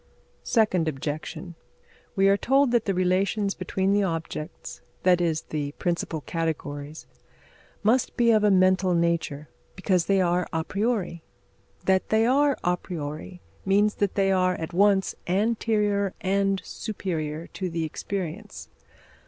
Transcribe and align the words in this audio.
Second 0.41 0.87
objection: 0.87 1.53
we 2.15 2.27
are 2.27 2.35
told 2.35 2.71
that 2.71 2.85
the 2.85 2.93
relations 2.95 3.53
between 3.53 3.93
the 3.93 4.01
objects 4.01 4.81
that 5.03 5.21
is, 5.21 5.41
the 5.49 5.73
principal 5.73 6.21
categories 6.21 7.05
must 7.83 8.17
be 8.17 8.31
of 8.31 8.43
a 8.43 8.49
mental 8.49 8.95
nature, 8.95 9.47
because 9.75 10.07
they 10.07 10.19
are 10.19 10.47
a 10.51 10.63
priori. 10.63 11.21
That 11.85 12.09
they 12.09 12.25
are 12.25 12.57
a 12.63 12.77
priori 12.77 13.41
means 13.63 13.93
that 14.01 14.15
they 14.15 14.31
are 14.31 14.55
at 14.55 14.73
once 14.73 15.13
anterior 15.27 16.15
and 16.19 16.63
superior 16.65 17.45
to 17.53 17.69
the 17.69 17.83
experience. 17.83 18.69